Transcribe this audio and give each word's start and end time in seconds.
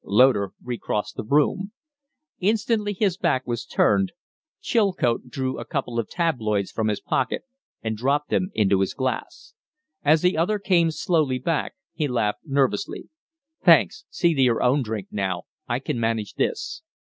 Loder 0.03 0.51
recrossed 0.63 1.15
the 1.15 1.23
room. 1.23 1.73
Instantly 2.39 2.93
his 2.93 3.17
back 3.17 3.45
was 3.45 3.67
turned, 3.67 4.13
Chilcote 4.59 5.27
drew 5.29 5.59
a 5.59 5.63
couple 5.65 5.99
of 5.99 6.09
tabloids 6.09 6.71
from 6.71 6.87
his 6.87 6.99
pocket 6.99 7.43
and 7.83 7.95
dropped 7.95 8.31
them 8.31 8.49
into 8.55 8.79
his 8.79 8.95
glass. 8.95 9.53
As 10.03 10.23
the 10.23 10.35
other 10.35 10.57
came 10.57 10.89
slowly 10.89 11.37
back 11.37 11.75
he 11.93 12.07
laughed 12.07 12.41
nervously. 12.45 13.09
"Thanks. 13.63 14.05
See 14.09 14.33
to 14.33 14.41
your 14.41 14.63
own 14.63 14.81
drink 14.81 15.09
now; 15.11 15.43
I 15.69 15.77
can 15.77 15.99
manage 15.99 16.33
this." 16.33 16.81